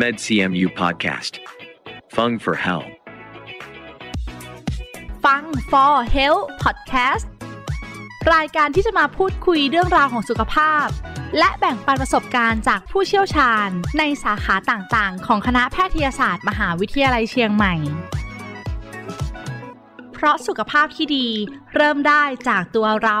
[0.00, 1.32] MedCMU Podcast.
[2.14, 2.84] Fung for Hell.
[5.24, 7.26] ฟัง for health podcast
[8.34, 10.86] รายการที่จะมาพูดคุยเรื่องราวของสุขภาพ
[11.38, 17.74] และแบ่งปันประสบการณ์จากผู้เชี่ยวชาญ ในสาขาต่างๆ ของคณะแพทยศาสตร์มหาวิทยาลัยเชียงใหม่
[20.12, 21.28] เพราะสุขภาพที่ดี
[21.74, 23.20] เริ่มได้จากตัวเรา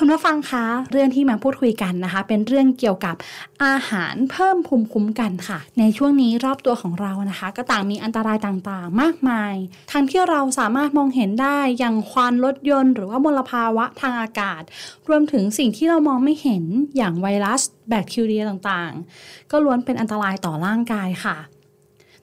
[0.00, 3.16] คุณผู้ฟังคะ เรื่องที่มาพูดคุยกันนะคะ เป็นเรื่องเกี่ยวกับ
[3.64, 9.54] อาหารเพิ่มภูมิคุ้มกันค่ะ ในช่วงนี้รอบตัวของเรานะคะ ก็ต่างมีอันตรายต่างๆ มากมาย
[9.92, 14.62] ทั้งที่เราสามารถมองเห็นได้อย่างควันรถยนต์ หรือว่ามลภาวะทางอากาศ
[15.08, 16.64] รวมถึงสิ่งที่เรามองไม่เห็น
[16.96, 21.36] อย่างไวรัส แบคทีเรียต่างๆ ก็ล้วนเป็นอันตรายต่อร่างกายค่ะ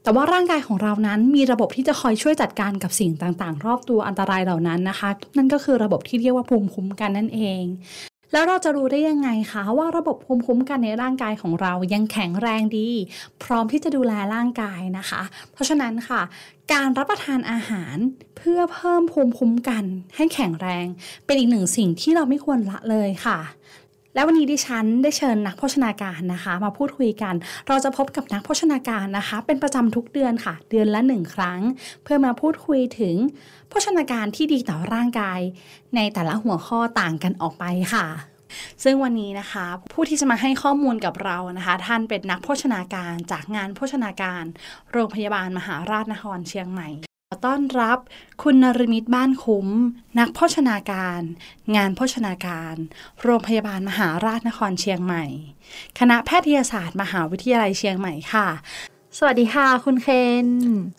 [0.05, 7.63] แต่ว่าร่างกายของเรานั้นมีระบบที่จะคอยช่วยจัดการกับสิ่งต่างๆ รอบตัวอันตรายเหล่านั้นนะคะ นั่นก็คือระบบที่เรียกว่าภูมิคุ้มกันนั่นเอง
[8.31, 12.89] แล้วเราจะรู้ได้ยังไงคะว่าระบบภูมิคุ้มกันในร่างกายของเรายังแข็งแรงดี
[13.43, 16.21] พร้อมที่จะดูแลร่างกายนะคะ เพราะฉะนั้นค่ะ
[16.73, 17.97] การรับประทานอาหาร
[18.37, 20.85] เพื่อเพิ่มภูมิคุ้มกันให้แข็งแรง
[21.25, 23.39] เป็นอีกหนึ่งสิ่งที่เราไม่ควรละเลยค่ะ
[24.15, 27.35] และวันนี้ดิฉันได้เชิญนักโภชนาการนะคะ มาพูดคุยกัน
[27.67, 31.61] เราจะพบกับนักโภชนาการนะคะ เป็นประจำทุกเดือนค่ะ เดือนละหนึ่งครั้ง
[32.03, 33.15] เพื่อมาพูดคุยถึง
[33.69, 35.39] โภชนาการที่ดีต่อร่างกาย
[35.95, 38.05] ในแต่ละหัวข้อต่างกันออกไปค่ะ
[38.83, 44.43] ซึ่งวันนี้นะคะ ผู้ที่จะมาให้ข้อมูลกับเรานะคะ ท่านเป็นนักโภชนาการจากงานโภชนาการ
[44.91, 46.89] โรงพยาบาลมหาราชนครเชียงใหม่
[47.29, 47.99] ขอต้อนรับ
[48.43, 49.67] คุณนรมิตบ้านคุ้ม
[50.19, 51.21] นักโภชนาการ
[51.75, 52.75] งานโภชนาการ
[53.21, 55.25] โรงพยาบาลมหาราชนครเชียงใหม่
[55.99, 58.47] คณะแพทยศาสตร์ มหาวิทยาลัยเชียงใหม่ค่ะ
[59.17, 60.07] สวัสดีค่ะคุณเค
[60.45, 60.47] น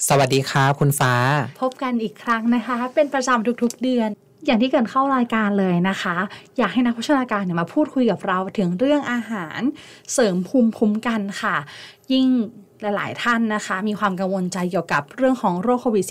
[0.09, 1.15] สวัสดีครับคุณฟ้า
[1.63, 4.09] พบกันอีกครั้งนะคะ เป็นประจำทุกๆเดือน
[4.47, 6.17] อย่างที่เกินเข้ารายการเลยนะคะ
[6.59, 9.61] อยากให้นักโภชนาการเนี่ยมาพูดคุยกับเราถึงเรื่องอาหาร
[10.13, 11.57] เสริมภูมิคุ้มกันค่ะ
[12.13, 12.27] ยิ่ง
[12.83, 16.07] หลาย ๆ ท่านนะคะ มีความกังวลใจเกี่ยวกับเรื่องของโรคโควิด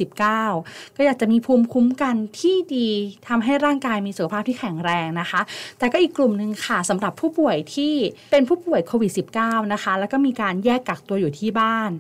[0.46, 2.90] -19 ก็อยากจะมีภูมิคุ้มกันที่ดี
[3.28, 5.42] ทำให้ร่างกายมีสุขภาพที่แข็งแรงนะคะ
[5.80, 7.94] แต่ก็อีกกลุ่มหนึ่งค่ะสำหรับผู้ป่วยที่
[8.32, 9.12] เป็นผู้ป่วยโควิด
[9.42, 11.92] -19 นะคะ แล้วก็มีการแยกกักตัวอยู่ที่บ้าน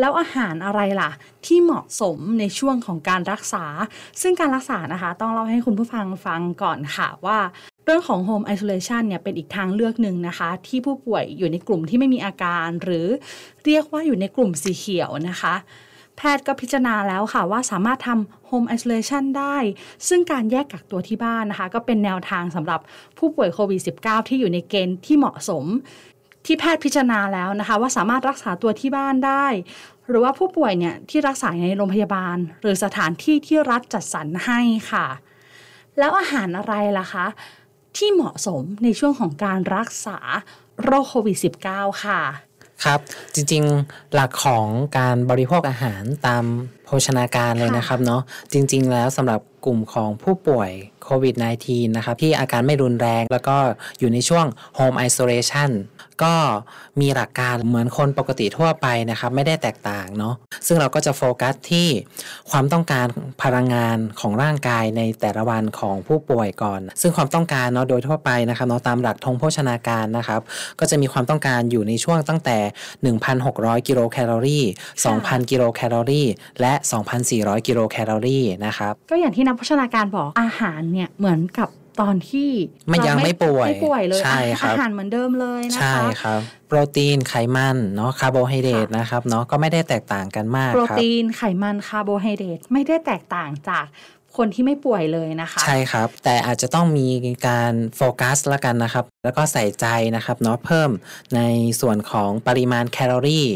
[0.00, 1.10] แล้วอาหารอะไรล่ะ
[1.46, 3.64] ที่เหมาะสมในช่วงของการรักษา
[4.22, 7.38] ซึ่งการรักษานะคะ ต้องเล่าให้คุณผู้ฟังฟังก่อนค่ะว่า
[7.84, 13.06] เรื่องของ Home Isolation เนี่ยเป็นอีกทางเลือกหนึ่งนะคะ ที่ผู้ป่วยอยู่ในกลุ่มที่ไม่มีอาการ หรือ
[13.64, 15.54] เรียกว่าอยู่ในกลุ่มสีเขียวนะคะ
[16.16, 19.56] แพทย์ก็พิจารณาแล้วค่ะว่าสามารถทำ Home Isolation ได้
[20.08, 22.80] ซึ่งการแยกกักตัวที่บ้านนะคะ ก็เป็นแนวทางสำหรับ
[23.18, 25.64] ผู้ป่วยโควิด -19 ที่อยู่ในเกณฑ์ที่เหมาะสม
[26.46, 29.46] ที่แพทย์พิจารณาแล้วนะคะ ว่าสามารถรักษาตัวที่บ้านได้
[30.08, 35.06] หรือว่าผู้ป่วยเนี่ยที่รักษาในโรงพยาบาล หรือสถานที่ที่รัฐจัดสรรให้ค่ะ
[35.98, 37.26] แล้วอาหารอะไรล่ะคะ
[37.96, 40.18] ที่เหมาะสมในช่วงของการรักษา
[40.82, 41.36] โรคโควิด
[41.68, 42.20] -19 ค่ะ
[42.84, 43.00] ครับ
[43.34, 44.66] จริงๆหลักของ
[44.98, 46.44] การบริโภคอาหารตาม
[46.84, 48.22] โภชนาการเลยนะครับเนาะ
[48.52, 50.70] จริง ๆ แล้วสำหรับกลุ่มของผู้ป่วย
[51.04, 51.34] โควิด
[51.66, 53.56] -19 นะครับที่อาการไม่รุนแรงแล้วก็
[53.98, 54.46] อยู่ในช่วง
[54.78, 55.70] Home Isolation
[56.22, 56.34] ก็
[57.00, 60.34] มีหลักการเหมือนคนปกติทั่วไปนะครับ ไม่ได้แตกต่างเนาะ
[60.66, 61.88] ซึ่งเราก็จะโฟกัสที่
[62.50, 63.06] ความต้องการ
[63.42, 70.40] พลังงานของร่างกายในแต่ละวันของผู้ป่วยก่อน ซึ่งความต้องการเนาะโดยทั่วไปนะครับเนาะตามหลักธงโภชนาการนะครับ
[70.80, 72.58] ก็จะมีความต้องการอยู่ในช่วงตั้งแต่
[73.24, 74.64] 1,600 กิโลแคลอรี่
[75.06, 76.26] 2,000 กิโลแคลอรี่
[76.60, 76.72] และ
[77.20, 81.68] 2,400 กิโลแคลอรี่นะครับก็อย่างที่นักโภชนาการบอกอาหารเนี่ยเหมือนกับ
[82.00, 82.50] ตอนที่
[82.92, 93.84] มันยังเราไม่ป่วยไม่ป่วยเลยใช่ครับอาหารเหมือนเดิมเลยนะคะใช่ครับ โปรตีนไขมันเนาะคาร์โบไฮเดรตค่ะนะครับเนาะก็ไม่ได้แตกต่างกันมากโปรครับตีนไขมันคาร์โบไฮเดรตไม่ได้แตกต่างจาก
[94.36, 97.08] คนที่ไม่ป่วยเลยนะคะ ใช่ครับ แต่อาจจะต้องมี
[97.48, 99.86] การโฟกัสละกันนะครับ แล้วก็ใส่ใจ
[100.16, 100.90] นะครับเนาะเพิ่ม
[101.36, 101.40] ใน
[101.80, 103.48] ส่วนของปริมาณแคลอรี่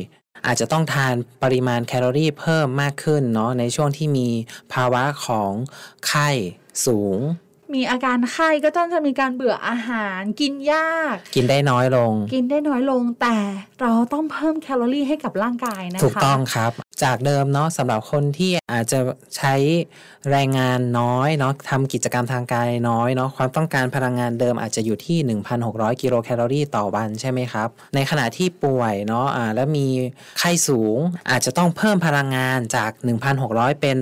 [0.46, 4.28] อาจจะต้องทานปริมาณแคลอรี่เพิ่มมากขึ้นเนาะในช่วงที่มี
[4.72, 5.52] ภาวะของ
[6.06, 6.28] ไข้
[6.86, 7.18] สูง
[7.74, 13.36] มีอาการไข้ก็ต้องจะมีการเบื่ออาหาร กินยาก กินได้น้อยลง กินได้น้อยลงแต่
[13.80, 16.72] เราต้องเพิ่มแคลอรี่ให้กับร่างกายนะคะถูกต้องครับ
[17.02, 18.98] จากเดิมเนาะสำหรับคนที่อาจจะ
[19.36, 19.54] ใช้
[20.30, 25.18] แรงงานน้อยเนาะทำกิจกรรมทางกายน้อยเนาะความต้องการพลังงานเดิมอาจจะอยู่ที่
[25.60, 29.86] 1,600 กิโลแคลอรี่ต่อวันใช่ไหมครับ ในขณะที่ป่วยเนาะอ่าแล้วมี
[30.38, 30.96] ไข้สูง
[31.30, 32.90] อาจจะต้องเพิ่มพลังงานจาก
[33.36, 33.98] 1,600 เป็น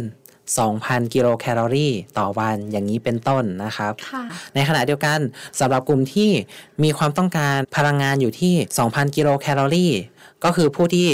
[0.55, 4.23] 2,000 กิโลแคลอรี่ต่อวันอย่างนี้เป็นต้นนะครับค่ะ
[4.55, 5.19] ในขณะเดียวกัน
[5.61, 6.31] สำหรับกลุ่มที่
[6.83, 8.55] มีความต้องการพลังงานอยู่ที่
[8.85, 9.93] 2,000 กิโลแคลอรี่
[10.45, 11.09] ก็คือผู้ที่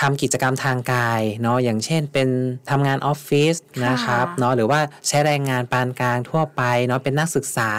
[0.00, 2.28] ทำกิจกรรมทางกายเนาะอย่างเช่นเป็น
[2.70, 7.70] ทำงานออฟฟิศค่ะนะครับเนาะหรือว่าใช้แรงงานปานกลางทั่วไปเนาะเป็นนักศึกษา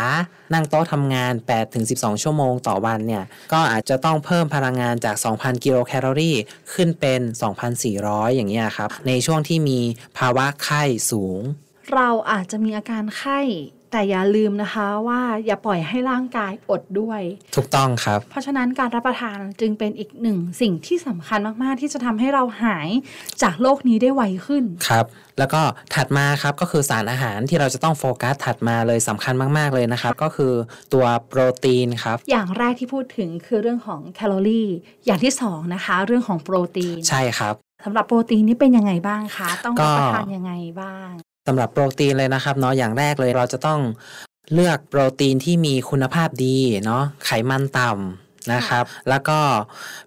[0.54, 1.34] นั่งโต๊ะทำงาน
[1.78, 3.24] 8-12 ชั่วโมงต่อวันเนี่ย
[3.54, 6.36] ก็อาจจะต้องเพิ่มพลังงานจาก 2,000 กิโลแคลอรี่
[6.74, 7.22] ขึ้นเป็น
[7.78, 9.80] 2,400 อย่างเงี้ยครับในช่วงที่มี
[10.18, 11.42] ภาวะไข้สูง
[11.94, 13.40] เราอาจจะมีอาการไข้
[13.92, 17.22] แต่อย่าลืมนะคะว่าอย่าปล่อยให้ร่างกายอดด้วย
[17.56, 22.90] ถูกต้องครับ เพราะฉะนั้นการรับประทานจึงเป็นอีกหนึ่งสิ่งที่สำคัญมาก ๆ ที่จะทำให้เราหาย
[23.42, 25.06] จากโรคนี้ได้ไวขึ้นครับ
[25.40, 25.62] แล้วก็
[25.96, 30.54] ถัดมาครับก็คือสารอาหารที่เราจะต้องโฟกัสถัดมาเลยสำคัญมาก ๆ เลยนะครับ ก็คือ
[30.94, 34.68] ตัวโปรตีนครับ อย่างแรกที่พูดถึงคือเรื่องของแคลอรี่
[35.06, 37.56] อย่างที่สองนะคะเรื่องของโปรตีน ใช่ครับ
[37.86, 41.10] สำหรับโปรตีนนี่เป็นยังไงบ้างคะ ต้องก็รับประทานยังไงบ้าง
[41.48, 43.80] สำหรับโปรตีนเลยนะครับเนาะอย่างแรกเลยเราจะต้อง
[44.54, 49.40] เลือกโปรตีนที่มีคุณภาพดีเนาะไขมันต่ำนะครับ แล้วก็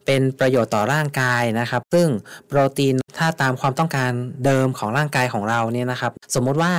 [0.07, 2.09] เป็นประโยชน์ต่อร่างกายนะครับ ซึ่ง
[2.47, 4.11] โปรตีนถ้าตามความต้องการ
[4.45, 6.73] เดิมของร่างกายของเราเนี่ยนะครับ สมมติว่า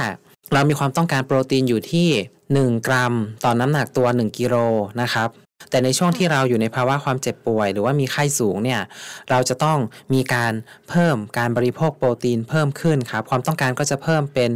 [0.53, 2.07] เรามีความต้องการโปรตีนอยู่ที่
[2.51, 3.13] 1 กรัม
[3.45, 4.55] ต่อน้ำหนักตัว 1 กิโล
[5.01, 5.29] นะครับ
[5.69, 8.81] แต่ในช่วงที่เราอยู่ในภาวะความเจ็บป่วย หรือว่ามีไข้สูงเนี่ย
[9.29, 9.79] เราจะต้อง
[10.13, 10.53] มีการ
[10.89, 14.51] เพิ่มการบริโภคโปรตีนเพิ่มขึ้นครับความต้องการก็จะเพิ่มเป็น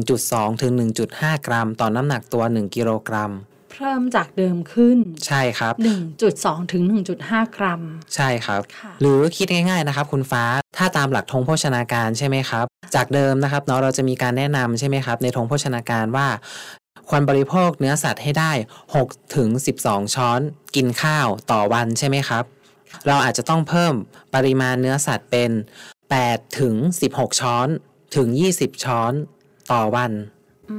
[0.00, 0.72] 1.2 ถึง
[1.08, 3.32] 1.5 กรัม ต่อน้ำหนักตัว 1 กิโลกรัม
[3.74, 5.74] เพิ่มจากเดิมขึ้น ใช่ครับ
[6.22, 6.82] 1.2 ถึง
[7.20, 7.80] 1.5 กรัม
[8.14, 10.44] ใช่ครับค่ะหรือคิดง่ายๆนะครับ คุณฟ้า
[10.76, 16.26] ถ้าตามหลักธงโภชนาการใช่ไหมครับ จากเดิมนะครับเนาะเราจะมีการแนะนำใช่ไหมครับ ในธงโภชนาการว่า
[17.08, 18.52] ควรบริโภคเนื้อสัตว์ให้ได้
[18.94, 19.48] 6 ถึง
[19.82, 20.40] 12 ช้อน
[20.76, 22.44] กินข้าวต่อวันใช่ไหมครับ
[23.06, 23.94] เราอาจจะต้องเพิ่ม
[24.34, 25.50] ปริมาณเนื้อสัตว์เป็น
[26.04, 26.74] 8 ถึง
[27.08, 27.68] 16 ช้อน
[28.16, 29.12] ถึง 20 ช้อน
[29.72, 30.12] ต่อวัน
[30.70, 30.76] อื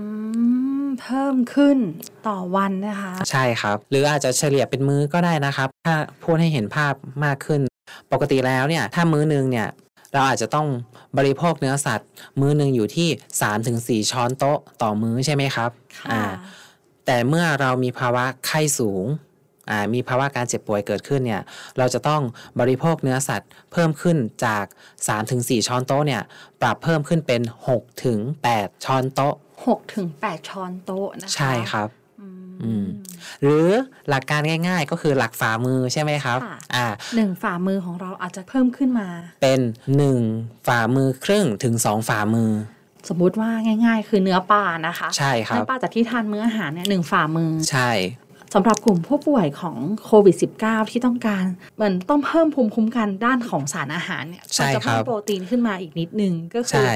[0.85, 1.77] มเพิ่มขึ้น
[2.27, 6.93] ต่อวันนะคะ ใช่ครับ หรืออาจจะเฉลี่ยเป็นมื้อก็ได้นะครับ ถ้าพูดให้เห็นภาพ
[7.25, 7.61] มากขึ้น
[8.11, 9.67] ปกติแล้วเนี่ย ถ้ามื้อหนึงเนี่ย
[10.13, 10.67] เราอาจจะต้อง
[11.17, 12.07] บริโภคเนื้อสัตว์
[12.39, 13.09] มื้อหนึ่งอยู่ที่
[14.05, 16.23] 3-4 ช้อนโต๊ะต่อมื้อใช่ไหมครับค่ะอ่า
[17.05, 19.05] แต่เมื่อเรามีภาวะไข้สูง
[19.69, 21.41] อ่ามีภาวะการเจ็บป่วยเกิดขึ้นเนี่ย
[21.77, 22.21] เราจะต้อง
[22.59, 24.65] บริโภคเนื้อสัตว์เพิ่มขึ้นจาก
[25.15, 26.21] 3-4 ช้อนโต๊ะเนี่ย
[26.61, 27.41] ปรับเพิ่มขึ้นเป็น
[28.13, 31.98] 6-8 ช้อนโต๊ะ6ถึง8ช้อนโต๊ะนะคะใช่ครับอืมอืม
[33.41, 33.65] หรือ
[34.09, 39.07] หลักการง่าย ๆ ก็คือหลักฝ่ามือใช่ไหมครับค่ะอ่าหนึ่งฝ่ามือของเราอาจจะเพิ่มขึ้นมา
[39.41, 39.59] เป็น
[40.15, 42.51] 1ฝ่ามือครึ่งถึง2ฝ่ามือ
[43.09, 43.51] สมมุติว่า
[43.85, 47.91] ง่าย ๆ คือเนื้อปลานะคะ ใช่ครับเนื้อปลาจากที่ทานมื้ออาหารเนี่ยหนึ่งฝ่ามือใช่
[48.53, 51.45] สำหรับกลุ่มผู้ป่วยของโควิด -19 ที่ต้องการ
[51.75, 56.93] เหมือนต้องเพิ่มภูมิคุ้มกันด้านของสารอาหารเนี่ยใช่ก็จะครัเพิ่บมโปรตีนขึ้นมาอีกนิดนึงก็คือใช่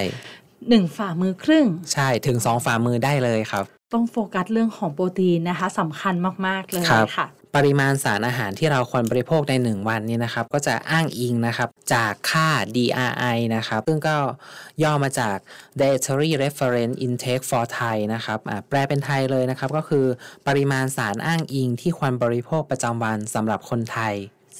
[0.69, 3.63] หนึ่งฝ่ามือครึ่ง ใช่ถึง2ฝ่ามือได้เลยครับ
[3.93, 6.13] ต้องโฟกัสเรื่องของโปรตีนนะคะสำคัญ
[6.45, 14.15] มาก ๆ เลยครับค่ะปริมาณสารอาหารที่เราควรบริโภคใน 1 วันนี้นะครับก็จะอ้างอิงนะครับจากค่า DRI นะครับซึ่งก็
[14.83, 15.37] ย่อมาจาก
[15.79, 20.05] Dietary Reference Intake for Thai นะครับอ่าแปลเป็นไทยเลยนะครับก็คือ
[20.47, 24.13] ปริมาณสารอ้างอิงที่ควรบริโภคประจำวันสำหรับคนไทย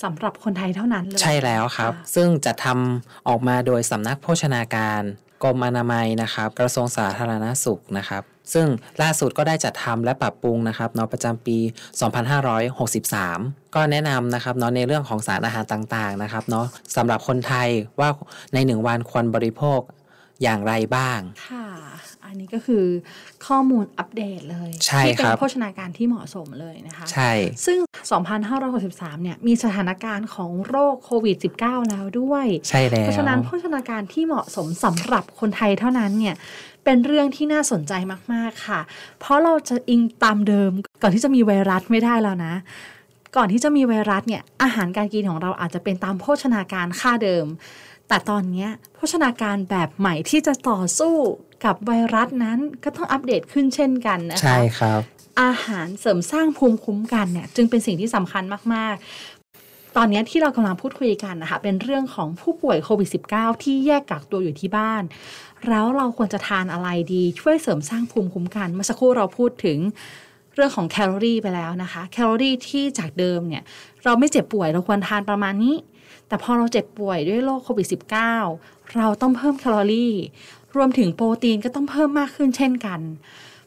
[0.04, 5.02] สำหรับคนไทยเท่านั้นเลย ใช่แล้วครับะซึ่งจะทำออกมาโดยสำนักโภชนาการ
[5.44, 8.68] กรมอนามัยนะครับ กระทรวงสาธารณสุขนะครับ ซึ่ง
[9.02, 11.58] ล่าสุดก็ได้จัดทำและปรับปรุงนะครับเนาะประจำปี
[12.82, 17.70] 2563 ก็แนะนำนะครับเนาะในเรื่องของสารอาหารต่างๆนะครับเนาะสำหรับคนไทย
[18.00, 18.10] ว่า
[18.54, 19.80] ในหนึ่งวันควรบริโภค
[20.44, 21.66] อย่างไรบ้าง ค่ะ
[22.26, 22.86] อันนี้ก็คือ
[23.48, 27.32] ข้อมูลอัปเดตเลยใช่ที่เป็ครันบโภชนาการที่เหมาะสมเลยนะคะ ใช่
[27.66, 27.80] ซึ่ง
[28.52, 36.36] 2563 เนี่ย มีสถานการณ์ของโรคโควิด -19 แล้วด้วย ใช่แล้ว เพราะฉะนั้นโภชนาการที่เหมาะสมสำหรับคนไทยเท่านั้นเนี่ย
[36.84, 37.94] เป็นเรื่องที่น่าสนใจ
[38.34, 38.80] มาก ๆ ค่ะ
[39.20, 40.72] เพราะเราจะอิงตามเดิม
[41.02, 42.54] ก่อนที่จะมีไวรัสไม่ได้แล้วนะ
[43.38, 47.46] ก่อนที่จะมีไวรัสเนี่ยอาหารการกินของเราอาจจะเป็นตามโภชนาการค่าเดิม
[48.08, 51.16] แต่ตอนเนี้ยโภชนาการแบบใหม่ที่จะต่อสู้
[51.66, 55.02] กับไวรัสนั้นก็ต้องอัปเดตขึ้นเช่นกันนะคะใช่ครับ
[55.42, 65.04] อาหารเสริมสร้างภูมิคุ้มกันเนี่ยจึงเป็นสิ่งที่สำคัญมาก ๆตอนนี้ที่เรากำลังพูดคุยกันนะคะเป็นเรื่องของผู้ป่วยโควิด -19 ที่แยกกักตัวอยู่ที่บ้าน
[65.70, 69.78] แล้วเราควรจะทานอะไรดี ช่วยเสริมสร้างภูมิคุ้มกัน เมื่อสักครู่เราพูดถึง
[70.56, 73.64] เรื่องของแคลอรี่ไปแล้วนะคะ แคลอรี่ที่จากเดิมเนี่ย
[74.04, 75.76] เราไม่เจ็บป่วยเราควรทานประมาณนี้
[76.28, 77.88] แต่พอเราเจ็บป่วยด้วยโรคโควิด
[78.42, 80.14] -19 เราต้องเพิ่มแคลอรี่
[80.76, 83.00] รวมถึงโปรตีนก็ต้องเพิ่มมากขึ้นเช่นกัน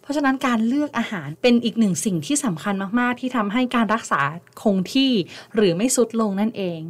[0.03, 4.21] เพราะฉะนั้นการเลือกอาหารเป็นอีกหนึ่งสิ่งที่สำคัญมาก ๆ ที่ทำให้การรักษา
[4.63, 5.13] คงที่
[5.55, 6.81] หรือไม่ทรุดลงนั่นเอง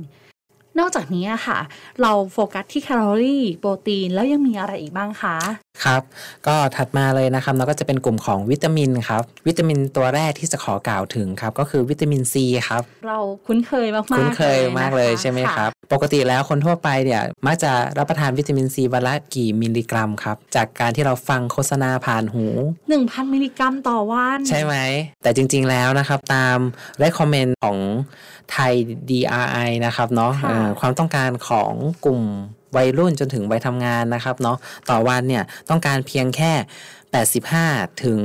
[0.78, 1.58] นอกจากนี้อะค่ะ
[2.02, 5.36] เราโฟกัสที่แคลอรี่โปรตีนแล้วยังมีอะไรอีกบ้างคะ
[5.84, 6.02] ครับ
[6.46, 22.46] ก็ถัดมาเลยนะครับเราก็จะเป็นกลุ่มของวิตามินครับ วิตามินตัวแรกที่จะขอกล่าวถึงครับ ก็คือวิตามินซีครับ เราคุ้นเคยมากๆคุ้นเคยมากเลยนะคะใช่ไหมะครับ ปกติแล้วคนทั่วไปเนี่ยมักจะรับประทานวิตามินซีวันละกี่มิลลิกรัมครับ จากการที่เราฟังโฆษณาผ่านหู
[22.90, 24.74] 1,000 มิลลิกรัมต่อวัน ใช่ไหม
[25.22, 26.58] แต่จริงๆแล้วนะครับ ตาม
[27.02, 27.78] recommend ของ
[28.52, 28.72] ไทย
[29.10, 31.72] DRI นะครับเนาะค่ะเอ่อความต้องการของ
[32.04, 32.22] กลุ่ม
[32.76, 34.56] วัยรุ่นจนถึงวัยทำงานนะครับเนาะ
[34.90, 36.52] ต่อวันเนี่ยต้องการเพียงแค่
[37.14, 38.20] 85ถึง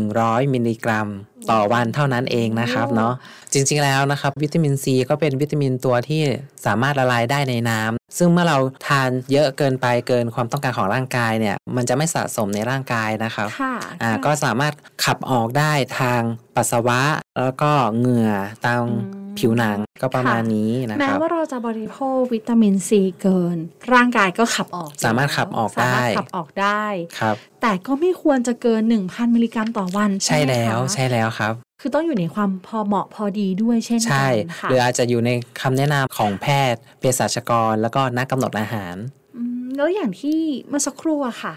[0.00, 1.08] 100 มิลลิกรัม
[1.50, 3.12] ต่อวันเท่านั้นเองนะครับเนาะ
[3.52, 6.22] จริงๆแล้วนะครับ วิตามินซีก็เป็นวิตามินตัวที่
[6.66, 14.72] สามารถละลายได้ในน้ำซึ่งเมื่อเราทานเยอะเกินไปเกินความต้องการของร่างกายเนี่ย มันจะไม่สะสมในร่างกายนะครับค่ะอ่าก็สามารถ
[15.04, 16.20] ขับออกได้ทาง
[16.56, 17.00] ปัสสาวะ
[17.38, 18.30] แล้วก็เหงื่อ
[18.66, 23.56] ตามอืมผิวหนังก็ประมาณค่ะนี้นะแม้ครับว่าเราจะบริโภควิตามินซีเกิน
[23.94, 26.84] ร่างกายก็ขับออก สามารถขับออกได้สามารถขับออกได้
[27.20, 34.28] ครับ แต่ก็ไม่ควรจะเกิน 1,000 มิลลิกรัมต่อวัน ใช่ไหมแล้วคะใช่แล้วครับ คือต้องอยู่ในความพอเหมาะพอดีด้วยเช่นกันใช่
[34.58, 35.30] ค่ะหรืออาจจะอยู่ใน
[35.60, 38.96] คำแนะนำของแพทย์เภสัชกร แล้วก็นักกำหนดอาหาร
[39.36, 41.54] อืมแล้วอย่างที่เมื่อสักครู่อะค่ะ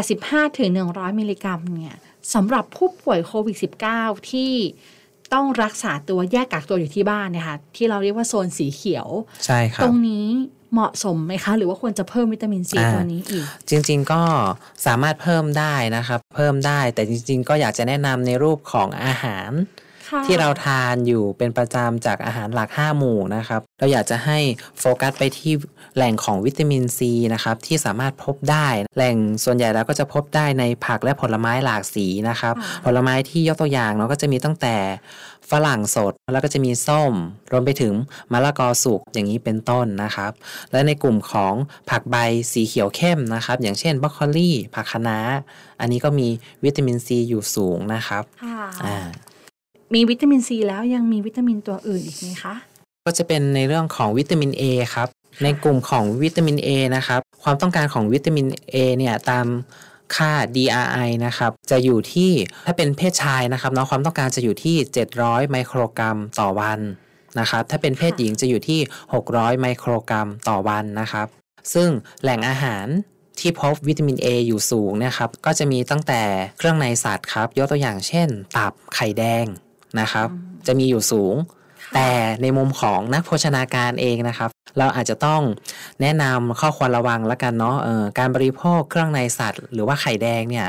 [0.00, 1.96] 85ถึง100 มิลลิกรัมเนี่ย
[2.34, 3.56] สำหรับผู้ป่วยโควิด
[3.94, 4.52] -19 ที่
[5.32, 9.08] ต้องรักษาตัวแยกกักตัวอยู่ที่บ้านเนี่ยค่ะที่เราเรียกว่าโซนสีเขียว
[9.44, 10.26] ใช่ครัตบรงนี้
[10.72, 14.22] เหมาะสมไหมคะ หรือว่าควรจะเพิ่มวิตามินซีอ่าตัวนี้อีก จริง ๆ ก็
[14.86, 19.79] สามารถเพิ่มได้นะครับ เพิ่มได้แต่จริง ๆ ก็อยากจะแนะนำในรูปของอาหารค่ะ
[20.26, 24.38] ที่เราทานอยู่เป็นประจำจากอาหารหลัก 5 หมู่นะครับ เราอยากจะให้
[24.78, 25.52] โฟกัสไปที่
[25.96, 34.76] แหล่งของวิตามินซีนะครับที่สามารถพบได้แหล่งส่วนใหญ่แล้วก็จะพบได้ในผักและผลไม้หลากสีนะครับ ผลไม้ที่ยกตัวอย่างเนาะก็จะมีตั้งแต่
[35.50, 37.12] ฝรั่งสดแล้วก็จะมีส้ม
[37.52, 37.92] รวมไปถึง
[38.32, 40.32] มะละกอสุกอย่างนี้เป็นต้นนะครับ
[40.72, 41.54] และในกลุ่มของ
[41.90, 42.16] ผักใบ
[42.52, 45.18] สีเขียวเข้มนะครับ อย่างเช่นบรอกโคลีผักคะน้า
[45.80, 46.28] อันนี้ก็มี
[46.64, 48.96] วิตามินซีอยู่สูงนะครับค่ะอ่า
[49.94, 52.54] มีวิตามินซีแล้วยังมีวิตามินตัวอื่นอีกไหมคะ
[53.06, 54.62] ก็จะเป็นในเรื่องของวิตามิน A
[54.94, 55.08] ครับ
[55.42, 59.46] ในกลุ่มของวิตามิน A นะครับ ความต้องการของวิตามิน A เนี่ยตาม
[60.16, 62.30] ค่า DRI นะครับ จะอยู่ที่
[62.66, 64.76] ถ้าเป็นเพศชายนะครับเนาะความต้องการจะอยู่ที่
[65.14, 66.80] 700 ไมโครกรัมต่อวัน
[67.38, 68.80] นะครับ ถ้าเป็นเพศหญิงจะอยู่ที่
[69.20, 71.26] 600 ไมโครกรัมต่อวันนะครับ
[71.74, 71.88] ซึ่ง
[72.22, 72.86] แหล่งอาหาร
[73.40, 76.22] ที่พบวิตามิน A อยู่สูงนะครับ ก็จะมีตั้งแต่
[76.58, 79.46] เครื่องในสัตว์ครับ ยกตัวอย่างเช่น ตับไข่แดง
[80.00, 80.28] นะครับ
[80.66, 81.34] จะมีอยู่สูง
[81.94, 82.10] แต่
[82.42, 85.42] ในมุมของนักโภชนาการเองนะครับ เราอาจจะต้อง
[86.00, 90.66] แนะนำข้อควรระวังแล้วกันเนาะเออการบริโภคเครื่องในสัตว์ หรือว่าไข่แดงเนี่ย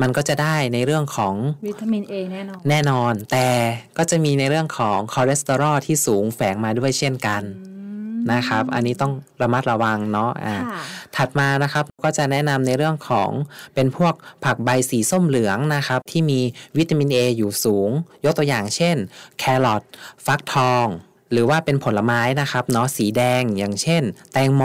[0.00, 1.34] มันก็จะได้ในเรื่องของ
[1.66, 3.48] วิตามิน A แน่นอนแน่นอน แต่
[3.98, 7.42] ก็จะมีในเรื่องของคอเลสเตอรอลที่สูงแฝงมาด้วยเช่นกัน
[8.32, 10.82] นะครับ อันนี้ต้องระมัดระวังเนาะอ่าค่ะ
[11.16, 13.30] ถัดมานะครับก็จะแนะนำในเรื่องของ
[13.74, 14.14] เป็นพวก
[14.44, 16.40] ผักใบสีส้มเหลืองนะครับ ที่มี
[16.78, 17.90] วิตามิน A อยู่สูง
[18.24, 18.96] ยกตัวอย่างเช่น
[19.38, 19.82] แครอท
[20.26, 20.86] ฟักทอง
[21.32, 24.02] หรือว่าเป็นผลไม้นะครับเนาะสีแดงอย่างเช่น
[24.32, 24.62] แตงโม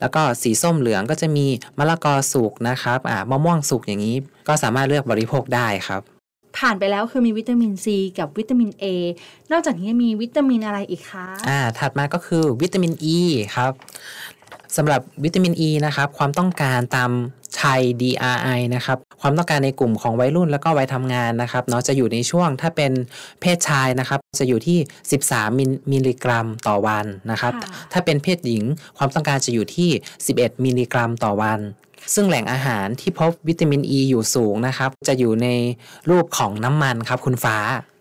[0.00, 1.46] แล้วก็สีส้มเหลืองก็จะมี
[1.78, 4.16] มะละกอสุกนะครับอ่ามะม่วงสุกอย่างนี้
[4.48, 6.02] ก็สามารถเลือกบริโภคได้ครับ
[6.58, 8.84] ผ่านไปแล้วคือมีวิตามินซีกับวิตามิน A
[9.52, 13.22] นอกจากนี้มีวิตามินอะไรอีกคะอ่าถัดมาก็คือวิตามินอ e ี
[13.56, 13.72] ครับ
[14.76, 17.10] สำหรับวิตามินอ e ีนะครับ ความต้องการตาม
[17.58, 22.92] ไทย DRI นะครับ ความต้องการในกลุ่มของวัยรุ่นแล้วก็วัยทำงานนะครับเนาะจะอยู่ในช่วงถ้าเป็น
[23.40, 24.78] เพศชายนะครับ จะอยู่ที่
[25.18, 28.64] 13 มิลมิลลิกรัมต่อวันนะครับค่ะถ้าเป็นเพศหญิง
[28.98, 29.90] ความต้องการจะอยู่ที่
[30.28, 31.60] 11 มิลลิกรัมต่อวัน
[32.14, 35.48] ซึ่งแหล่งอาหารที่พบวิตามินอ e ีอยู่สูงนะครับ จะอยู่ใน
[36.10, 37.56] รูปของน้ำมันครับคุณฟ้า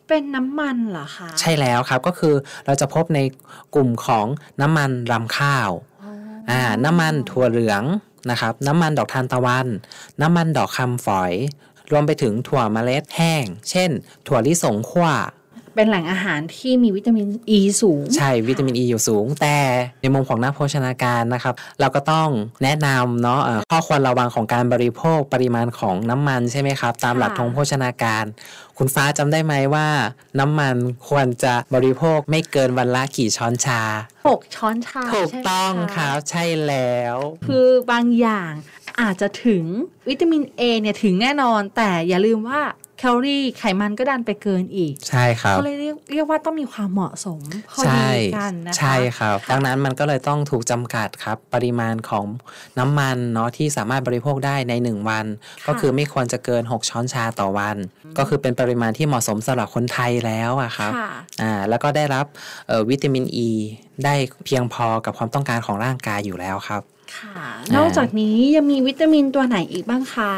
[0.10, 2.34] เป็นน้ำมันเหรอคะ ใช่แล้วครับก็คือ
[2.66, 3.20] เราจะพบใน
[3.76, 4.26] กลุ่มของ
[4.62, 5.70] น้ำมันรำข้าว
[6.04, 6.12] อ๋อ
[6.50, 7.84] อ่าน้ำมันถั่วเหลือง
[8.30, 9.68] นะครับ น้ำมันดอกทานตะวัน
[10.22, 11.34] น้ำมันดอกคำฝอย
[11.92, 13.90] รวมไปถึงถั่วเมล็ดแห้ง เช่น
[14.28, 15.08] ถั่วลิสงคั่ว
[15.39, 15.39] ไป
[15.80, 19.58] เป็นแหล่งอาหารที่มีวิตามินอ e ีสูง ใช่วิตามินอ e ีอยู่สูง แต่
[20.02, 22.30] ในมุมของนักโภชนาการนะครับ เราก็ต้อง
[22.64, 28.24] แนะนำเนาะเอ่อข้อควรระวังของการบริโภคปริมาณของน้ำมันใช่ไหมครับ ตามหลักค่ะทางโภชนาการ
[28.78, 29.88] คุณฟ้าจำได้ไหมว่า
[30.40, 30.76] น้ำมัน
[31.08, 33.82] ควรจะบริโภคไม่เกินวันละกี่ช้อนชา
[34.28, 37.18] หกช้อนชาถูกใช่ไหมต้องะครับใช่แล้ว
[37.48, 38.52] คือบางอย่าง
[39.02, 39.64] อาจจะถึง
[40.10, 42.62] วิตามิน A เนี่ยถึงแน่นอน แต่อย่าลืมว่า
[43.00, 47.42] แคลอรี่ไขมันก็ดันไปเกินอีก ใช่ครับเขาเลยเรียกเรียกว่าต้องมีความเหมาะสม
[47.72, 52.26] พอใช่ดีกันนะคะใช่ครับค่ะดังนั้นมันก็เลยต้องถูกจำกัดครับ ปริมาณของ
[52.80, 55.26] น้ำมันเนาะที่สามารถบริโภคได้ใน 1 วัน
[55.68, 57.78] ก็คือไม่ควรจะเกิน 6 ช้อนชาต่อวัน
[58.18, 62.26] ก็คือเป็นปริมาณที่เหมาะสมสำหรับคนไทยแล้วอะครับค่ะอ่าแล้วก็ได้รับ
[62.68, 63.52] เอ่อวิตามินอ e ี
[64.04, 64.16] ได้
[64.46, 66.82] เพียงพอกับความต้องการของร่างกายอยู่แล้วครับ
[67.18, 70.34] ค่ะ นอกจากนี้ยังมีวิตามินตัวไหนอีกบ้างคะ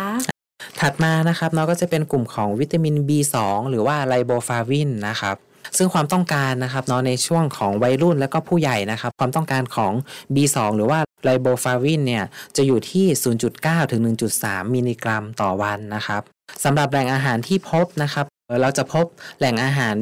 [0.80, 3.36] ถัดมานะครับเนาะก็จะเป็นกลุ่มของวิตามิน B2
[3.70, 5.38] หรือว่าไลโบฟาวินนะครับ
[5.78, 9.94] ซึ่งความต้องการนะครับเนาะในช่วงของวัยรุ่นและก็ผู้ใหญ่นะครับความต้องการของ
[10.36, 12.24] B2 หรือว่าไลโบฟาวินเนี่ย
[12.58, 13.06] จะอยู่ที่
[13.48, 14.02] 0.9 ถึง
[14.38, 16.22] 1.3 มิลลิกรัมต่อวันนะครับ
[16.64, 18.26] สำหรับแหล่งอาหารที่พบนะครับ
[18.62, 19.06] เราจะพบ
[19.40, 19.96] แหล่งอาหาร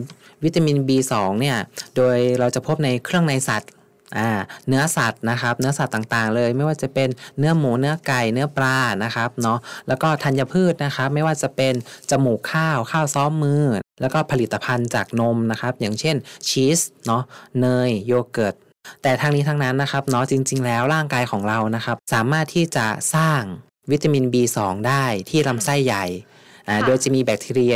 [0.44, 1.58] วิตามิน B2 เนี่ย
[1.96, 3.72] โดยเราจะพบในเครื่องในสัตว์
[4.18, 4.30] อ่า
[4.68, 11.74] เนื้อสัตว์นะครับ เนื้อสัตว์ต่างๆ เลย ไม่ว่าจะเป็นเนื้อหมูเนื้อไก่เนื้อปลานะครับเนาะแล้วก็ธัญพืชนะครับ ไม่ว่าจะเป็น
[12.12, 13.64] จมูกข้าวข้าวซ้อมมือ
[14.02, 16.16] แล้วก็ผลิตภัณฑ์จากนมนะครับ อย่างเช่น
[16.48, 17.24] ชีสเนาะ
[17.62, 18.56] เนยโยเกิร์ต
[19.04, 23.42] แต่ทั้งนี้ทั้งนั้นนะครับเนาะจริง ๆ แล้วร่างกายของเรานะครับ สามารถที่จะสร้าง
[23.92, 26.06] วิตามิน B2 ได้ที่ลำไส้ใหญ่
[26.68, 27.76] อ่าค่ะโดยจะมีแบคทีเรีย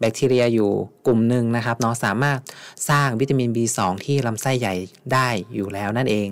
[0.00, 0.70] แบคทีเรียอยู่
[1.06, 2.38] กลุ่มหนึ่งนะครับเนาะสามารถ
[2.88, 4.74] สร้างวิตามิน B2 ที่ลำไส้ใหญ่
[5.12, 6.28] ได้อยู่แล้วนั่นเอง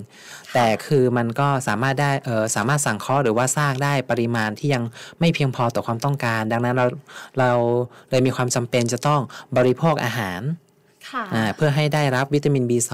[0.53, 4.83] แต่คือมันก็สามารถได้เออสามารถสั่งเคราะห์หรือว่าสร้างได้ปริมาณที่ยัง
[5.19, 6.85] ไม่เพียงพอต่อความต้องการ ดังนั้นเรา
[7.39, 7.51] เรา
[8.09, 9.21] เลยมีความจำเป็นจะต้อง
[9.57, 10.41] บริโภคอาหาร
[11.55, 12.93] เพื่อให้ได้รับวิตามิน B2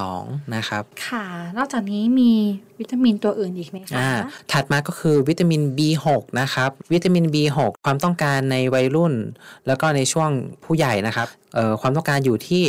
[0.55, 1.25] นะครับ ค่ะ
[1.57, 2.33] นอกจากนี้มี
[2.79, 4.11] วิตามินตัวอื่นอีกไหมคะอ่า
[4.51, 6.07] ถัดมาก็คือวิตามิน B6
[6.41, 9.13] นะครับ วิตามิน B6 ความต้องการในวัยรุ่น
[9.67, 10.29] แล้วก็ในช่วง
[10.63, 12.63] ผู้ใหญ่นะครับเอ่อความต้องการอยู่ที่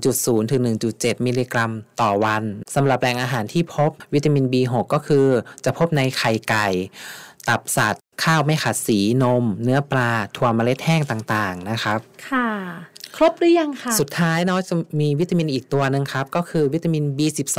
[0.00, 0.60] 1.0 ถึง
[0.94, 1.70] 1.7 มิลลิกรัม
[2.00, 2.42] ต่อวัน
[2.74, 5.26] สำหรับแหล่งอาหารที่พบวิตามิน B6 ก็คือ
[5.64, 6.68] จะพบในไข่ไก่
[7.48, 11.98] ตับสัตว์ ข้าวไม่ขัดสีนม เนื้อปลา ถั่วเมล็ดแห้งต่างๆนะครับ
[12.30, 12.48] ค่ะ
[13.16, 17.58] ครบหรือยังคะสุดท้ายเนาะจะมีวิตามินอีกตัวหนึ่งครับ ก็คือวิตามิน B12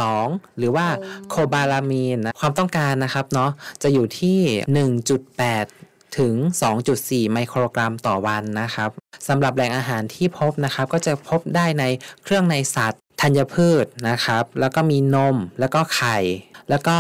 [0.57, 3.51] หรือว่าโอ้โคบาลามีนนะความต้องการนะครับเนาะ
[3.83, 4.39] จะอยู่ที่
[5.47, 6.33] 1.8ถึง
[6.83, 8.89] 2.4 ไมโครกรัมต่อวันนะครับ
[9.27, 11.83] สำหรับแหล่งอาหารที่พบนะครับ ก็จะพบได้ใน
[12.23, 16.17] เครื่องในสัตว์ธัญพืชนะครับ แล้วก็มีนมแล้วก็ไข่
[16.69, 16.97] แล้วก็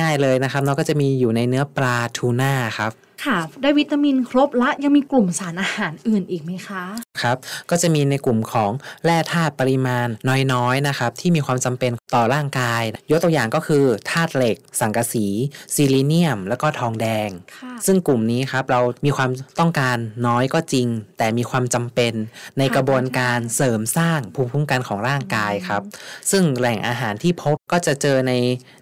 [0.00, 2.92] ง่ายๆเลยนะครับเนาะก็จะมีอยู่ในเนื้อปลาทูน่าครับ
[3.24, 6.82] ค่ะ ได้วิตามินครบและยังมีกลุ่มสารอาหารอื่นอีกไหมคะ
[7.20, 7.36] ครับ
[7.70, 8.70] ก็จะมีในกลุ่มของ
[9.04, 10.08] แร่ธาตุปริมาณ
[10.52, 15.26] น้อยๆนะครับที่มีความจำเป็นต่อร่างกาย ยกตัวอย่างก็คือธาตุเหล็ก สังกะสี
[15.74, 19.30] ซิลิเนียม แล้วก็ทองแดงค่ะซึ่งกลุ่มนี้ครับเรามีความ
[19.60, 22.12] ต้องการน้อยก็จริง แต่มีความจำเป็น
[22.58, 25.82] ในกระบวนการเสริมสร้างภูมิคุ้มกันของร่างกายครับ
[26.30, 28.32] ซึ่งแหล่งอาหารที่พบก็จะเจอใน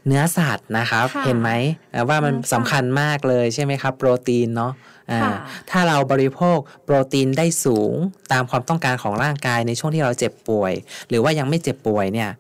[0.07, 1.51] เนื้อสัตว์นะครับค่ะเห็นไหม
[1.93, 4.73] เอ่อว่ามันเนื้อสัตว์สำคัญมากเลยใช่ไหมครับโปรตีนเนาะ
[5.11, 5.35] อ่าค่ะ
[5.71, 7.93] ถ้าเราบริโภคโปรตีนได้สูง
[8.33, 10.73] ตามความต้องการของร่างกายในช่วงที่เราเจ็บป่วย
[11.09, 12.31] หรือว่ายังไม่เจ็บป่วยเนี่ย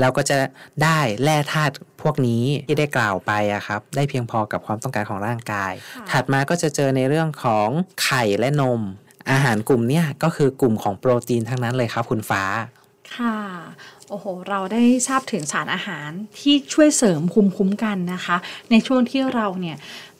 [0.00, 0.36] เราก็จะ
[0.84, 7.68] ได้แร่ธาตุพวกนี้ที่ได้กล่าวไปอะครับได้เพียงพอกับความต้องการของร่างกายค่ะถัดมาก็จะเจอในเรื่องของ
[8.04, 8.80] ไข่และนม
[9.30, 12.42] อาหารกลุ่มเนี้ยก็คือกลุ่มของโปรตีนทั้งนั้นเลยครับคุณฟ้า
[13.16, 13.36] ค่ะ
[14.10, 18.36] โอ้โห เราได้ทราบถึงสารอาหารที่ช่วยเสริมภูมิคุ้มกันนะคะ
[18.70, 19.76] ในช่วงที่เราเนี่ย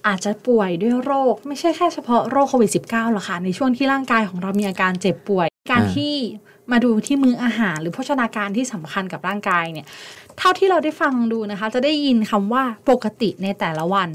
[0.06, 6.14] อาจจะป่วยด้วยโรค ไม่ใช่แค่เฉพาะโรคโควิด -19 หรอกค่ะ ในช่วงที่ร่างกายของเรามีอาการเจ็บป่วย การที่
[6.72, 9.86] มาดูที่มื้ออาหาร หรือโภชนาการที่สำคัญกับร่างกายเนี่ย
[10.38, 14.10] เท่าที่เราได้ฟังดูนะคะ จะได้ยินคำว่าปกติในแต่ละวัน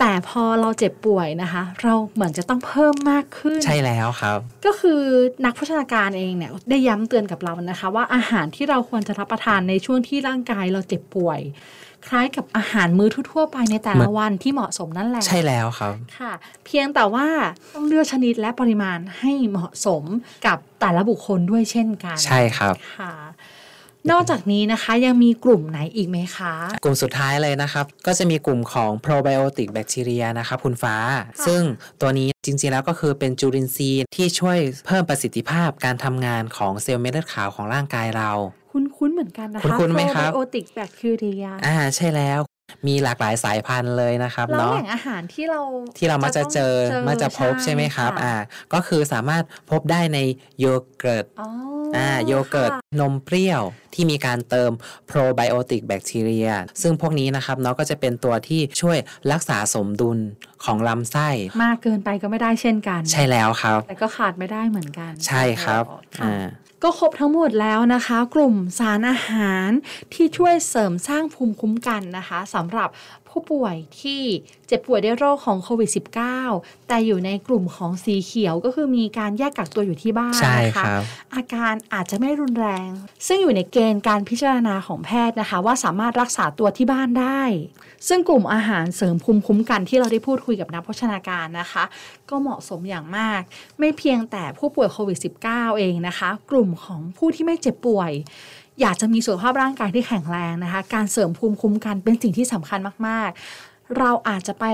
[0.00, 5.00] แต่พอเราเจ็บป่วยนะคะ เราเหมือนจะต้องเพิ่มมากขึ้น ใช่แล้วครับ ก็คือ
[5.44, 11.40] นักโภชนาการเองเนี่ยได้ย้ำเตือนกับเรานะคะ ว่าอาหารที่เราควรจะรับประทานในช่วงที่ร่างกายเราเจ็บป่วย
[12.06, 16.32] คล้ายกับอาหารมื้อทั่วๆไปในแต่ละวันที่เหมาะสมนั่นแหละใช่แล้วครับค่ะ
[16.64, 17.26] เพียงแต่ว่า
[17.74, 20.02] ต้องเลือกชนิดและปริมาณให้เหมาะสม
[20.46, 23.12] กับแต่ละบุคคลด้วยเช่นกัน ใช่ครับค่ะ
[24.10, 30.96] นอกจากนี้นะคะยังมีกลุ่มไหนอีกไหมคะ กลุ่มสุดท้ายเลยนะครับ ก็จะมีกลุ่มของ probiotic bacteria นะครับคุณฟ้า
[31.46, 31.62] ซึ่ง
[32.00, 38.30] ตัวนี้จริงๆแล้วก็คือเป็นจุลินทรีย์ที่ช่วยเพิ่มประสิทธิภาพการทำงานของเซลล์เม็ดเลือดขาวของร่างกายเรา
[38.72, 42.40] คุ้นๆเหมือนกันนะคะ คุ้นๆไหมครับ probiotic bacteria อ่าใช่แล้ว
[42.86, 45.60] มีหลากหลายสายพันธุ์เลยนะครับแล้วเนาะแหล่งอาหารที่เรา
[45.98, 48.34] ที่เรามักจะเจอต้องมักจะพบใช่ไหมครับะอ่า
[48.72, 50.18] ก็คือสามารถพบได้ใน
[50.58, 50.66] โย
[50.98, 51.48] เกิร์ตอ๋อ
[51.96, 53.62] อ่าโยเกิร์ตค่ะนมเปรี้ยว
[53.94, 54.70] ที่มีการเติม
[55.06, 56.48] โปรไบโอติกแบคทีเรีย
[56.82, 58.98] ซึ่งพวกนี้นะครับเนาะก็จะเป็นตัวที่ช่วย
[59.32, 60.18] รักษาสมดุล
[60.64, 61.28] ของลำไส้
[61.64, 65.84] มากเกินไปก็ไม่ได้เช่นกัน ใช่แล้วครับ แต่ก็ขาดไม่ได้เหมือนกัน ใช่ครับ
[66.18, 66.46] ค่ะอ่า
[66.82, 69.68] ก็ครบทั้งหมดแล้วนะคะ กลุ่มสารอาหาร
[70.14, 72.88] ที่ช่วยเสริมสร้างภูมิคุ้มกันนะคะสำหรับ
[73.30, 74.22] ผู้ป่วยที่
[74.66, 75.90] เจ็บป่วยด้วยโรคของโควิด
[76.38, 81.02] -19 แต่อยู่ในกลุ่มของสีเขียวก็คือมีการแยกกักตัวอยู่ที่บ้านใช่นะคคะรับ
[81.34, 82.88] อาการอาจจะไม่รุนแรง
[83.26, 87.42] ซึ่งอยู่ในเกณฑ์การพิจารณาของแพทย์นะคะ ว่าสามารถรักษาตัวที่บ้านได้
[88.08, 91.84] ซึ่งกลุ่มอาหารเสริมภูมิคุ้มกันที่เราได้พูดคุยกับนักโภชนาการนะคะ
[92.30, 93.40] ก็เหมาะสมอย่างมาก
[93.78, 98.12] ไม่เพียงแต่ผู้ป่วยโควิด -19 เองนะคะ กลุ่มของผู้ที่ไม่เจ็บป่วย
[98.80, 104.66] อยากจะมีสุขภาพร่างกายที่แข็งแรงนะคะ การเสริมภูมิคุ้มกันเป็นสิ่งที่สำคัญมากๆ เราอาจจะไป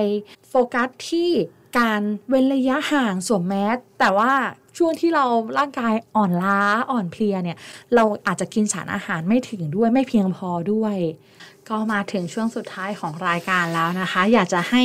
[0.49, 1.31] โฟกัสที่
[1.79, 4.33] การเว้นระยะห่างสวมแมสแต่ว่า
[4.79, 5.25] ช่วงที่เรา
[5.59, 7.59] ร่างกายอ่อนล้าอ่อนเพลียเนี่ย
[7.95, 10.97] เราอาจจะกินสารอาหารไม่ถึงด้วยไม่เพียงพอด้วย
[11.69, 14.83] ก็มาถึงช่วงสุดท้ายของรายการแล้วนะคะ อยากจะให้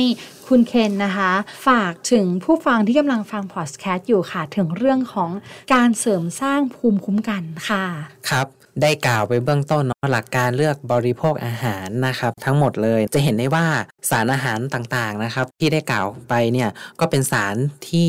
[0.48, 1.30] คุณเคนนะคะ
[1.68, 5.30] ฝากถึงผู้ฟังที่กำลังฟังพอดแคสต์อยู่ค่ะ ถึงเรื่องของ
[5.74, 7.84] การเสริมสร้างภูมิคุ้มกันค่ะ
[8.30, 13.66] ครับ ได้กล่าวไปเบื้องต้นเนาะหลักการเลือกบริโภคอาหารนะครับทั้งหมดเลยจะเห็นได้ว่า
[14.10, 16.68] สารอาหารต่างๆนะครับ ที่ได้กล่าวไปเนี่ย
[17.00, 17.56] ก็เป็นสาร
[17.90, 18.04] ที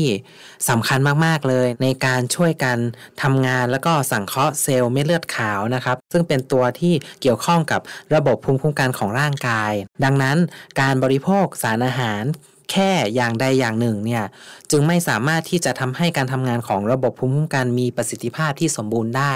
[0.68, 2.78] สำคัญมากๆเลย ในการช่วยกัน
[3.22, 7.80] ทำงานแล้วก็สังเคราะห์เซลล์เม็ดเลือดขาวนะครับ ซึ่งเป็นตัวที่เกี่ยวข้องกับ
[8.14, 9.72] ระบบภูมิคุ้มกันของร่างกาย
[10.04, 10.36] ดังนั้น
[10.80, 12.24] การบริโภคสารอาหาร
[12.70, 14.24] แค่อย่างใดอย่างหนึ่งเนี่ย
[14.70, 19.34] จึงไม่สามารถที่จะทำให้การทำงานของระบบภูมิคุ้มกันมีประสิทธิภาพที่สมบูรณ์ได้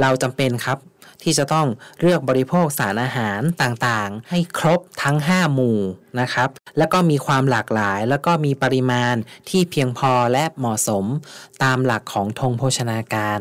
[0.00, 0.78] เราจำเป็นครับ
[1.22, 1.66] ที่จะต้อง
[2.00, 5.78] เลือกบริโภคสารอาหารต่างๆ ให้ครบทั้ง 5 หมู่
[6.20, 9.14] นะครับ แล้วก็มีความหลากหลาย แล้วก็มีปริมาณ
[9.48, 11.04] ที่เพียงพอและเหมาะสม
[11.62, 13.40] ตามหลักของธงโภชนาการ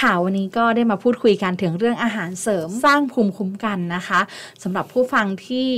[0.00, 4.20] ค่ะวันนี้ก็ได้มาพูดคุยกันถึงเรื่องอาหารเสริมสร้างภูมิคุ้มกันนะคะ
[4.62, 5.68] สำหรับผู้ฟังที่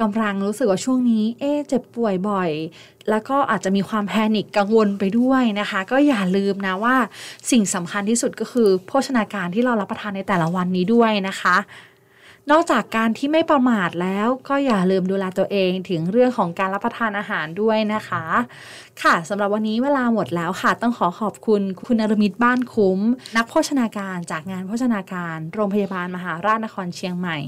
[0.00, 2.50] กำลังรู้สึกว่าช่วงนี้ เอ๊ะเจ็บป่วยบ่อย
[3.10, 6.96] แล้วก็อาจจะมีความแพนิคกังวลไปด้วยนะคะ ก็อย่าลืมนะว่า
[7.50, 11.56] สิ่งสำคัญที่สุดก็คือ โภชนาการที่เรารับประทานในแต่ละวันนี้ด้วยนะคะ
[12.50, 18.24] นอกจากการที่ไม่ประมาทแล้วก็อย่าลืมดูแลตัวเองถึงเรื่องของการรับประทานอาหารด้วยนะคะ
[19.02, 22.98] ค่ะสำหรับวันนี้เวลาหมดแล้วค่ะ ต้องขอขอบคุณคุณนรมิตบ้านคุ้ม
[23.36, 27.38] นักโภชนาการจากงานโภชนาการ โรงพยาบาลมหาราชนครเชียงใหม่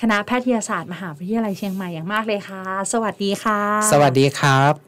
[0.00, 3.60] คณะแพทยศาสตร์มหาวิทยาลัยเชียงใหม่อย่างมากเลยค่ะ สวัสดีค่ะ
[3.92, 4.87] สวัสดีครับ